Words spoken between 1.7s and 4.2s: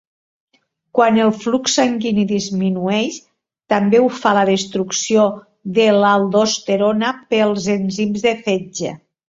sanguini disminueix, també ho